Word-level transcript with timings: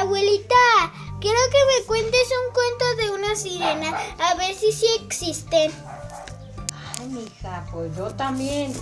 Abuelita, 0.00 0.54
quiero 1.20 1.38
que 1.52 1.58
me 1.78 1.86
cuentes 1.86 2.32
un 2.46 2.54
cuento 2.54 3.02
de 3.02 3.10
una 3.10 3.36
sirena, 3.36 3.98
a 4.18 4.34
ver 4.34 4.54
si 4.54 4.72
sí 4.72 4.86
existen. 4.98 5.70
Ay, 6.98 7.06
mija, 7.06 7.66
pues 7.70 7.94
yo 7.94 8.06
también. 8.14 8.72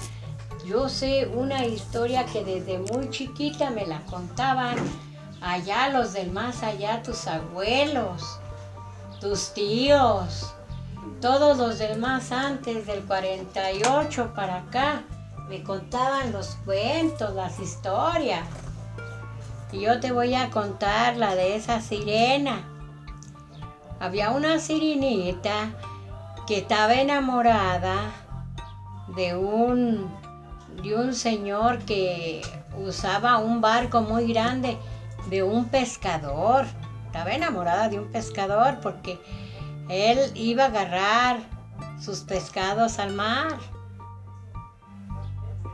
Yo 0.65 0.89
sé 0.89 1.27
una 1.27 1.67
historia 1.67 2.25
que 2.25 2.45
desde 2.45 2.79
muy 2.79 3.11
chiquita 3.11 3.71
me 3.71 3.85
la 3.85 3.99
contaban 4.03 4.77
allá 5.41 5.89
los 5.89 6.13
del 6.13 6.31
más 6.31 6.63
allá, 6.63 7.03
tus 7.03 7.27
abuelos, 7.27 8.39
tus 9.21 9.53
tíos, 9.55 10.55
todos 11.21 11.59
los 11.59 11.81
del 11.81 11.99
más 11.99 12.31
antes 12.31 12.87
del 12.87 13.03
48 13.03 14.35
para 14.37 14.59
acá. 14.59 15.03
Me 15.49 15.65
contaban 15.65 16.31
los 16.31 16.57
cuentos, 16.65 17.35
las 17.35 17.59
historias. 17.59 18.47
Y 19.73 19.81
yo 19.81 20.01
te 20.01 20.13
voy 20.13 20.35
a 20.35 20.51
contar 20.51 21.17
la 21.17 21.35
de 21.35 21.57
esa 21.57 21.81
sirena. 21.81 22.65
Había 24.01 24.31
una 24.31 24.59
sirenita 24.59 25.71
que 26.47 26.59
estaba 26.59 26.95
enamorada 26.95 28.13
de 29.17 29.37
un, 29.37 30.11
de 30.83 30.95
un 30.95 31.15
señor 31.15 31.81
que 31.81 32.43
usaba 32.79 33.39
un 33.39 33.61
barco 33.61 34.01
muy 34.01 34.33
grande 34.33 34.79
de 35.29 35.43
un 35.43 35.67
pescador. 35.67 36.65
Estaba 37.07 37.33
enamorada 37.33 37.89
de 37.89 37.99
un 37.99 38.11
pescador 38.11 38.79
porque 38.81 39.21
él 39.89 40.19
iba 40.35 40.65
a 40.65 40.69
agarrar 40.69 41.41
sus 42.01 42.21
pescados 42.21 42.99
al 42.99 43.13
mar. 43.13 43.59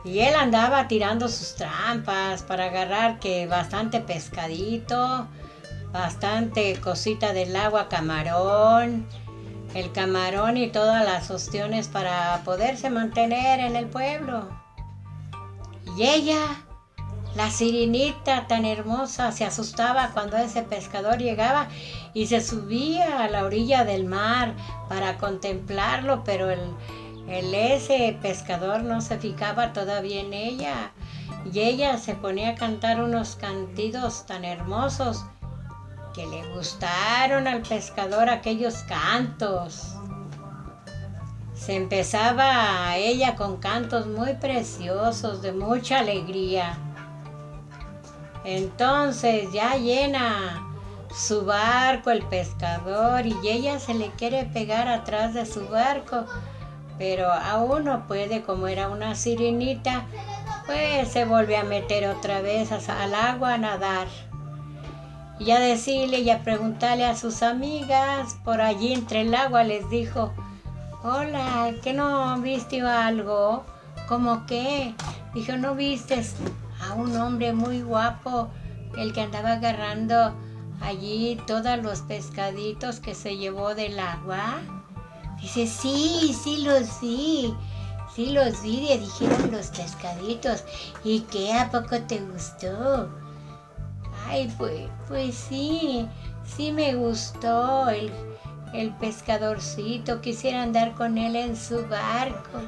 Y 0.05 0.19
él 0.19 0.35
andaba 0.35 0.87
tirando 0.87 1.27
sus 1.27 1.55
trampas 1.55 2.43
para 2.43 2.65
agarrar 2.65 3.19
que 3.19 3.47
bastante 3.47 3.99
pescadito, 4.01 5.27
bastante 5.91 6.79
cosita 6.79 7.33
del 7.33 7.55
agua, 7.55 7.89
camarón, 7.89 9.07
el 9.73 9.91
camarón 9.91 10.57
y 10.57 10.67
todas 10.67 11.03
las 11.03 11.31
ostiones 11.31 11.87
para 11.87 12.39
poderse 12.45 12.91
mantener 12.91 13.59
en 13.59 13.75
el 13.75 13.87
pueblo. 13.87 14.47
Y 15.97 16.03
ella, 16.03 16.63
la 17.35 17.49
sirenita 17.49 18.45
tan 18.45 18.63
hermosa, 18.63 19.31
se 19.31 19.43
asustaba 19.43 20.11
cuando 20.13 20.37
ese 20.37 20.61
pescador 20.61 21.17
llegaba 21.17 21.67
y 22.13 22.27
se 22.27 22.41
subía 22.41 23.23
a 23.23 23.27
la 23.27 23.43
orilla 23.43 23.85
del 23.85 24.05
mar 24.05 24.53
para 24.87 25.17
contemplarlo, 25.17 26.23
pero 26.23 26.51
el, 26.51 26.59
el 27.27 27.53
ese 27.53 28.17
pescador 28.21 28.83
no 28.83 29.01
se 29.01 29.17
fijaba 29.17 29.73
todavía 29.73 30.21
en 30.21 30.33
ella 30.33 30.91
y 31.51 31.59
ella 31.59 31.97
se 31.97 32.15
ponía 32.15 32.51
a 32.51 32.55
cantar 32.55 33.01
unos 33.01 33.35
cantidos 33.35 34.25
tan 34.25 34.45
hermosos 34.45 35.25
que 36.13 36.25
le 36.27 36.47
gustaron 36.53 37.47
al 37.47 37.61
pescador 37.61 38.29
aquellos 38.29 38.75
cantos. 38.83 39.95
Se 41.53 41.75
empezaba 41.75 42.95
ella 42.95 43.35
con 43.35 43.57
cantos 43.57 44.07
muy 44.07 44.33
preciosos, 44.35 45.41
de 45.41 45.51
mucha 45.51 45.99
alegría. 45.99 46.77
Entonces 48.43 49.51
ya 49.51 49.75
llena 49.75 50.61
su 51.13 51.45
barco 51.45 52.11
el 52.11 52.23
pescador 52.23 53.25
y 53.25 53.35
ella 53.47 53.79
se 53.79 53.93
le 53.93 54.11
quiere 54.11 54.45
pegar 54.45 54.87
atrás 54.87 55.33
de 55.33 55.45
su 55.45 55.67
barco 55.67 56.25
pero 56.97 57.31
aún 57.31 57.85
no 57.85 58.07
puede, 58.07 58.41
como 58.43 58.67
era 58.67 58.89
una 58.89 59.15
sirenita, 59.15 60.05
pues 60.65 61.09
se 61.09 61.25
vuelve 61.25 61.57
a 61.57 61.63
meter 61.63 62.07
otra 62.07 62.41
vez 62.41 62.71
al 62.71 63.13
agua 63.13 63.55
a 63.55 63.57
nadar. 63.57 64.07
Y 65.37 65.51
a 65.51 65.59
decirle 65.59 66.19
y 66.19 66.29
a 66.29 66.43
preguntarle 66.43 67.05
a 67.05 67.15
sus 67.15 67.43
amigas 67.43 68.37
por 68.45 68.61
allí 68.61 68.93
entre 68.93 69.21
el 69.21 69.35
agua 69.35 69.63
les 69.63 69.89
dijo, 69.89 70.31
hola, 71.03 71.73
¿qué 71.83 71.93
no 71.93 72.39
viste 72.39 72.81
algo? 72.81 73.65
¿Cómo 74.07 74.45
qué? 74.45 74.95
Dijo, 75.33 75.57
¿no 75.57 75.75
viste 75.75 76.21
a 76.81 76.93
un 76.93 77.15
hombre 77.17 77.51
muy 77.51 77.81
guapo, 77.81 78.49
el 78.97 79.11
que 79.13 79.21
andaba 79.21 79.53
agarrando 79.53 80.33
allí 80.81 81.37
todos 81.45 81.77
los 81.83 82.01
pescaditos 82.01 83.01
que 83.01 83.13
se 83.13 83.35
llevó 83.35 83.75
del 83.75 83.99
agua? 83.99 84.61
Dice, 85.41 85.67
sí, 85.67 86.35
sí 86.43 86.63
los 86.63 87.01
vi. 87.01 87.53
Sí 88.15 88.27
los 88.27 88.61
vi, 88.61 88.81
le 88.87 88.97
dijeron 88.97 89.51
los 89.51 89.67
pescaditos. 89.67 90.63
¿Y 91.03 91.21
qué? 91.21 91.53
¿A 91.53 91.69
poco 91.69 91.99
te 92.01 92.19
gustó? 92.19 93.09
Ay, 94.27 94.53
pues, 94.57 94.89
pues 95.07 95.35
sí, 95.35 96.07
sí 96.45 96.71
me 96.71 96.95
gustó 96.95 97.89
el, 97.89 98.11
el 98.73 98.91
pescadorcito. 98.95 100.21
Quisiera 100.21 100.63
andar 100.63 100.95
con 100.95 101.17
él 101.17 101.35
en 101.35 101.57
su 101.57 101.85
barco. 101.87 102.61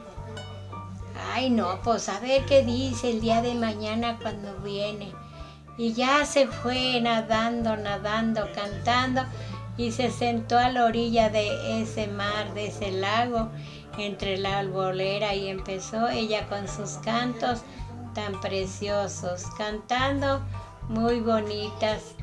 Ay, 1.34 1.50
no, 1.50 1.80
pues 1.82 2.10
a 2.10 2.20
ver 2.20 2.46
qué 2.46 2.64
dice 2.64 3.12
el 3.12 3.22
día 3.22 3.42
de 3.42 3.56
mañana 3.56 4.18
cuando 4.22 4.58
viene. 4.58 5.14
Y 5.78 5.94
ya 5.94 6.26
se 6.26 6.48
fue 6.48 7.00
nadando, 7.00 7.78
nadando, 7.78 8.48
cantando 8.54 9.22
y 9.78 9.92
se 9.92 10.12
sentó 10.12 10.58
a 10.58 10.70
la 10.70 10.86
orilla 10.86 11.30
de 11.30 11.82
ese 11.82 12.08
mar, 12.08 12.54
de 12.54 12.68
ese 12.68 12.92
lago, 12.92 13.50
entre 13.98 14.38
la 14.38 14.60
albolera 14.60 15.36
y 15.36 15.48
empezó 15.48 16.10
ella 16.10 16.48
con 16.48 16.68
sus 16.68 16.94
cantos 17.04 17.62
tan 18.14 18.40
preciosos, 18.42 19.46
cantando 19.58 20.42
muy 20.90 21.20
bonitas 21.20 22.16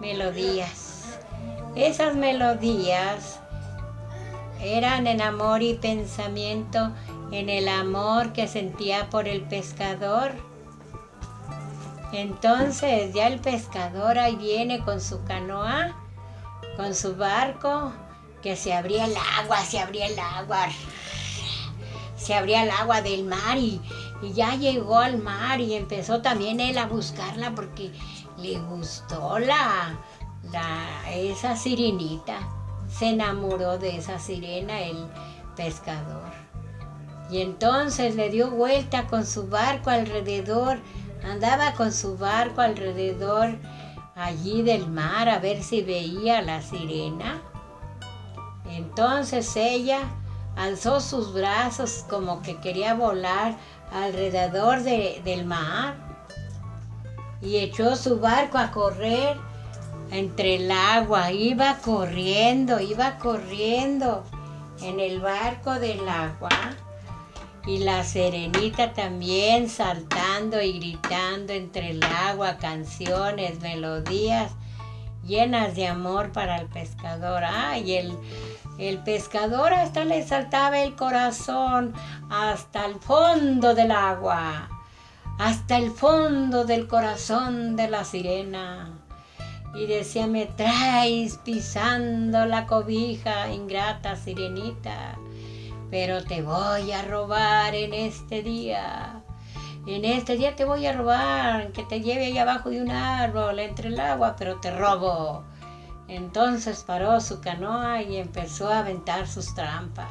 melodías. 0.00 1.18
Esas 1.74 2.16
melodías 2.16 3.40
eran 4.60 5.06
en 5.06 5.20
amor 5.20 5.62
y 5.62 5.74
pensamiento, 5.74 6.90
en 7.30 7.50
el 7.50 7.68
amor 7.68 8.32
que 8.32 8.48
sentía 8.48 9.10
por 9.10 9.28
el 9.28 9.42
pescador. 9.42 10.32
Entonces 12.12 13.12
ya 13.12 13.26
el 13.26 13.40
pescador 13.40 14.18
ahí 14.18 14.36
viene 14.36 14.80
con 14.80 15.00
su 15.00 15.22
canoa 15.24 15.94
con 16.76 16.94
su 16.94 17.16
barco, 17.16 17.92
que 18.42 18.54
se 18.54 18.72
abría 18.74 19.06
el 19.06 19.16
agua, 19.38 19.58
se 19.64 19.78
abría 19.78 20.06
el 20.06 20.18
agua, 20.18 20.68
se 22.16 22.34
abría 22.34 22.62
el 22.62 22.70
agua 22.70 23.02
del 23.02 23.24
mar 23.24 23.56
y, 23.58 23.80
ya 24.34 24.54
llegó 24.54 24.98
al 24.98 25.18
mar 25.18 25.60
y 25.60 25.74
empezó 25.74 26.22
también 26.22 26.58
él 26.58 26.78
a 26.78 26.86
buscarla 26.86 27.54
porque 27.54 27.92
le 28.38 28.58
gustó 28.58 29.38
la, 29.38 29.98
esa 31.10 31.56
sirenita. 31.56 32.38
Se 32.88 33.08
enamoró 33.10 33.78
de 33.78 33.96
esa 33.96 34.18
sirena 34.18 34.80
el 34.80 35.06
pescador. 35.54 36.30
Y 37.30 37.40
entonces 37.40 38.14
le 38.14 38.30
dio 38.30 38.50
vuelta 38.50 39.06
con 39.06 39.26
su 39.26 39.48
barco 39.48 39.90
alrededor, 39.90 40.78
andaba 41.24 41.72
con 41.72 41.92
su 41.92 42.16
barco 42.16 42.60
alrededor 42.60 43.58
allí 44.16 44.62
del 44.62 44.88
mar 44.88 45.28
a 45.28 45.38
ver 45.38 45.62
si 45.62 45.82
veía 45.82 46.42
la 46.42 46.62
sirena. 46.62 47.42
Entonces 48.68 49.54
ella 49.56 50.00
alzó 50.56 51.00
sus 51.00 51.32
brazos 51.32 52.04
como 52.08 52.42
que 52.42 52.56
quería 52.56 52.94
volar 52.94 53.56
alrededor 53.92 54.82
del 54.82 55.44
mar 55.44 55.94
y 57.42 57.58
echó 57.58 57.94
su 57.94 58.18
barco 58.18 58.58
a 58.58 58.70
correr 58.70 59.36
entre 60.10 60.56
el 60.56 60.70
agua. 60.70 61.30
Iba 61.30 61.76
corriendo, 61.78 62.80
iba 62.80 63.18
corriendo 63.18 64.24
en 64.80 64.98
el 64.98 65.20
barco 65.20 65.74
del 65.74 66.08
agua 66.08 66.48
y 67.66 67.78
la 67.78 68.02
serenita 68.02 68.94
también 68.94 69.68
y 70.36 70.78
gritando 70.78 71.54
entre 71.54 71.92
el 71.92 72.02
agua 72.02 72.58
canciones, 72.58 73.58
melodías 73.60 74.52
llenas 75.24 75.74
de 75.74 75.86
amor 75.86 76.30
para 76.32 76.56
el 76.56 76.66
pescador. 76.66 77.42
Ay, 77.42 77.94
el, 77.94 78.18
el 78.78 78.98
pescador 78.98 79.72
hasta 79.72 80.04
le 80.04 80.22
saltaba 80.26 80.80
el 80.80 80.94
corazón 80.94 81.94
hasta 82.28 82.84
el 82.84 82.96
fondo 82.96 83.74
del 83.74 83.90
agua, 83.90 84.68
hasta 85.38 85.78
el 85.78 85.90
fondo 85.90 86.66
del 86.66 86.86
corazón 86.86 87.74
de 87.74 87.88
la 87.88 88.04
sirena. 88.04 88.90
Y 89.74 89.86
decía, 89.86 90.26
me 90.26 90.44
traes 90.44 91.38
pisando 91.38 92.44
la 92.44 92.66
cobija, 92.66 93.50
ingrata 93.50 94.16
sirenita 94.16 95.16
pero 95.90 96.24
te 96.24 96.42
voy 96.42 96.92
a 96.92 97.02
robar 97.02 97.74
en 97.74 97.94
este 97.94 98.42
día. 98.42 99.22
En 99.86 100.04
este 100.04 100.36
día 100.36 100.56
te 100.56 100.64
voy 100.64 100.84
a 100.84 100.92
robar, 100.92 101.70
que 101.72 101.84
te 101.84 102.00
lleve 102.00 102.26
ahí 102.26 102.38
abajo 102.38 102.70
de 102.70 102.82
un 102.82 102.90
árbol, 102.90 103.60
entre 103.60 103.88
el 103.88 104.00
agua, 104.00 104.34
pero 104.36 104.58
te 104.58 104.76
robo. 104.76 105.44
Entonces 106.08 106.82
paró 106.82 107.20
su 107.20 107.40
canoa 107.40 108.02
y 108.02 108.16
empezó 108.16 108.68
a 108.68 108.80
aventar 108.80 109.28
sus 109.28 109.54
trampas. 109.54 110.10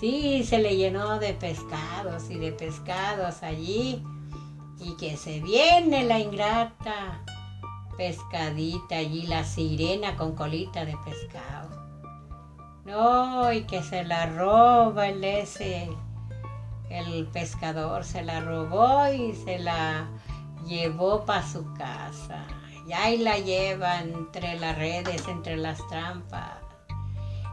Sí, 0.00 0.44
se 0.44 0.58
le 0.58 0.76
llenó 0.76 1.18
de 1.18 1.32
pescados 1.32 2.28
y 2.28 2.38
de 2.38 2.52
pescados 2.52 3.42
allí. 3.42 4.02
Y 4.80 4.96
que 4.96 5.16
se 5.16 5.40
viene 5.40 6.04
la 6.04 6.18
ingrata 6.18 7.22
pescadita 7.96 8.96
allí, 8.96 9.26
la 9.26 9.44
sirena 9.44 10.16
con 10.16 10.34
colita 10.34 10.84
de 10.84 10.96
pescado. 11.04 11.86
No, 12.84 13.52
y 13.52 13.62
que 13.62 13.82
se 13.82 14.04
la 14.04 14.26
roba 14.26 15.08
el 15.08 15.24
ese, 15.24 15.88
el 16.90 17.26
pescador 17.26 18.04
se 18.04 18.22
la 18.22 18.40
robó 18.40 19.08
y 19.12 19.34
se 19.34 19.58
la 19.58 20.08
llevó 20.66 21.24
para 21.24 21.46
su 21.46 21.72
casa. 21.74 22.44
Y 22.86 22.92
ahí 22.92 23.18
la 23.18 23.38
lleva 23.38 24.00
entre 24.00 24.58
las 24.58 24.76
redes, 24.78 25.26
entre 25.28 25.56
las 25.56 25.84
trampas. 25.88 26.58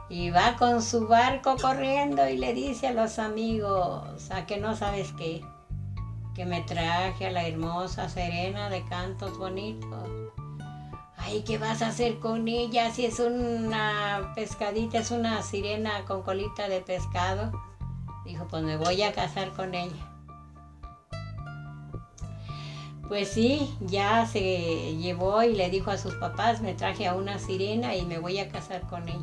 Y 0.10 0.30
va 0.30 0.56
con 0.58 0.82
su 0.82 1.08
barco 1.08 1.56
corriendo 1.60 2.28
y 2.30 2.38
le 2.38 2.54
dice 2.54 2.88
a 2.88 2.94
los 2.94 3.18
amigos, 3.18 4.30
a 4.30 4.46
que 4.46 4.58
no 4.58 4.76
sabes 4.76 5.12
qué, 5.14 5.44
que 6.36 6.46
me 6.46 6.62
traje 6.62 7.28
a 7.28 7.32
la 7.32 7.48
hermosa 7.48 8.10
serena 8.10 8.70
de 8.70 8.86
cantos 8.86 9.38
bonitos. 9.38 10.10
Ay, 11.18 11.44
¿qué 11.48 11.58
vas 11.58 11.82
a 11.82 11.88
hacer 11.88 12.20
con 12.20 12.48
ella 12.48 12.92
si 12.92 13.06
es 13.06 13.20
una 13.20 14.34
pescadita, 14.36 15.00
es 15.00 15.10
una 15.10 15.42
sirena 15.42 16.06
con 16.06 16.22
colita 16.22 16.68
de 16.68 16.82
pescado? 16.82 17.52
Dijo, 18.26 18.48
pues 18.48 18.64
me 18.64 18.78
voy 18.78 19.02
a 19.04 19.14
casar 19.14 19.52
con 19.54 19.76
ella. 19.76 20.10
Pues 23.08 23.28
sí, 23.28 23.76
ya 23.82 24.26
se 24.26 24.96
llevó 24.98 25.44
y 25.44 25.54
le 25.54 25.70
dijo 25.70 25.92
a 25.92 25.98
sus 25.98 26.16
papás, 26.16 26.62
me 26.62 26.74
traje 26.74 27.06
a 27.06 27.16
una 27.16 27.38
sirena 27.38 27.96
y 27.96 28.06
me 28.06 28.18
voy 28.18 28.40
a 28.40 28.50
casar 28.50 28.82
con 28.88 29.08
ella. 29.10 29.20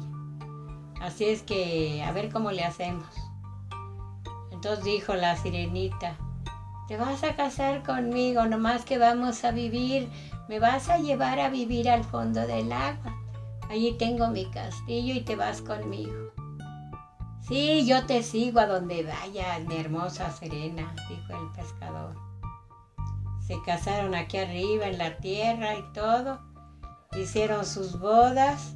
Así 1.00 1.25
es 1.25 1.43
que 1.43 2.02
a 2.02 2.12
ver 2.12 2.31
cómo 2.31 2.50
le 2.52 2.62
hacemos. 2.62 3.08
Entonces 4.52 4.85
dijo 4.85 5.14
la 5.14 5.37
sirenita, 5.37 6.19
te 6.88 6.99
vas 6.99 7.25
a 7.25 7.35
casar 7.35 7.82
conmigo, 7.82 8.44
nomás 8.47 8.85
que 8.85 8.99
vamos 8.99 9.44
a 9.44 9.50
vivir, 9.50 10.11
me 10.49 10.58
vas 10.58 10.91
a 10.91 10.99
llevar 10.99 11.41
a 11.41 11.49
vivir 11.49 11.88
al 11.88 12.05
fondo 12.05 12.47
del 12.47 12.70
agua. 12.70 13.17
Allí 13.70 13.93
tengo 13.93 14.29
mi 14.29 14.44
castillo 14.50 15.14
y 15.14 15.20
te 15.23 15.37
vas 15.37 15.62
conmigo. 15.62 16.29
Sí, 17.46 17.87
yo 17.87 18.06
te 18.06 18.22
sigo 18.22 18.60
a 18.60 18.66
donde 18.66 19.02
vayas, 19.02 19.64
mi 19.66 19.76
hermosa 19.76 20.31
Serena, 20.31 20.94
dijo 21.08 21.40
el 21.40 21.50
pescador. 21.52 22.14
Se 23.50 23.60
casaron 23.62 24.14
aquí 24.14 24.37
arriba 24.37 24.87
en 24.87 24.98
la 24.98 25.16
tierra 25.16 25.75
y 25.75 25.82
todo. 25.92 26.38
Hicieron 27.16 27.66
sus 27.66 27.98
bodas. 27.98 28.75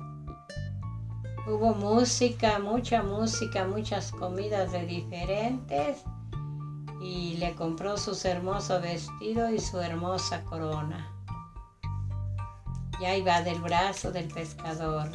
Hubo 1.46 1.74
música, 1.74 2.58
mucha 2.58 3.02
música, 3.02 3.66
muchas 3.66 4.10
comidas 4.10 4.72
de 4.72 4.84
diferentes. 4.86 6.02
Y 7.00 7.36
le 7.36 7.54
compró 7.54 7.96
su 7.96 8.18
hermoso 8.26 8.80
vestido 8.80 9.50
y 9.50 9.60
su 9.60 9.78
hermosa 9.78 10.42
corona. 10.42 11.12
Ya 13.00 13.14
iba 13.14 13.42
del 13.42 13.60
brazo 13.60 14.10
del 14.10 14.26
pescador. 14.26 15.10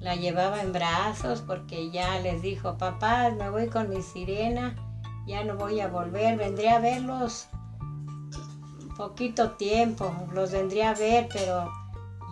La 0.00 0.16
llevaba 0.16 0.62
en 0.62 0.72
brazos 0.72 1.42
porque 1.46 1.90
ya 1.90 2.18
les 2.20 2.42
dijo, 2.42 2.76
papá, 2.78 3.30
me 3.30 3.50
voy 3.50 3.68
con 3.68 3.88
mi 3.88 4.02
sirena, 4.02 4.74
ya 5.26 5.44
no 5.44 5.56
voy 5.56 5.80
a 5.80 5.88
volver, 5.88 6.36
vendré 6.36 6.70
a 6.70 6.80
verlos 6.80 7.48
poquito 9.00 9.52
tiempo, 9.52 10.14
los 10.34 10.50
vendría 10.50 10.90
a 10.90 10.94
ver, 10.94 11.26
pero 11.32 11.72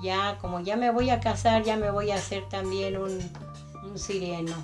ya 0.02 0.36
como 0.38 0.60
ya 0.60 0.76
me 0.76 0.90
voy 0.90 1.08
a 1.08 1.18
casar, 1.18 1.62
ya 1.62 1.78
me 1.78 1.90
voy 1.90 2.10
a 2.10 2.16
hacer 2.16 2.46
también 2.50 2.98
un, 2.98 3.18
un 3.84 3.98
sireno. 3.98 4.54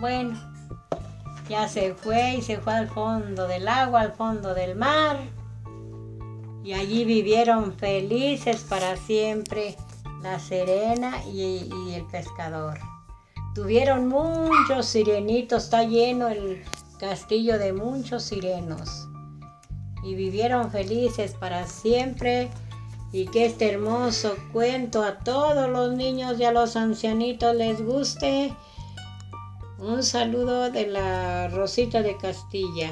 Bueno, 0.00 0.40
ya 1.46 1.68
se 1.68 1.92
fue 1.92 2.36
y 2.36 2.40
se 2.40 2.56
fue 2.56 2.72
al 2.72 2.88
fondo 2.88 3.46
del 3.46 3.68
agua, 3.68 4.00
al 4.00 4.12
fondo 4.12 4.54
del 4.54 4.74
mar. 4.74 5.18
Y 6.64 6.72
allí 6.72 7.04
vivieron 7.04 7.74
felices 7.74 8.64
para 8.66 8.96
siempre 8.96 9.76
la 10.24 10.40
serena 10.40 11.22
y, 11.26 11.68
y 11.86 11.94
el 11.94 12.04
pescador. 12.06 12.78
Tuvieron 13.54 14.08
muchos 14.08 14.86
sirenitos, 14.86 15.64
está 15.64 15.84
lleno 15.84 16.28
el 16.28 16.64
castillo 16.98 17.58
de 17.58 17.74
muchos 17.74 18.24
sirenos 18.24 19.06
y 20.02 20.14
vivieron 20.14 20.70
felices 20.70 21.34
para 21.38 21.66
siempre 21.66 22.50
y 23.12 23.26
que 23.26 23.44
este 23.46 23.70
hermoso 23.70 24.34
cuento 24.52 25.02
a 25.02 25.18
todos 25.18 25.68
los 25.68 25.94
niños 25.94 26.40
y 26.40 26.44
a 26.44 26.52
los 26.52 26.74
ancianitos 26.74 27.54
les 27.54 27.84
guste. 27.84 28.52
Un 29.78 30.02
saludo 30.02 30.70
de 30.70 30.86
la 30.86 31.48
Rosita 31.48 32.00
de 32.00 32.16
Castilla. 32.16 32.90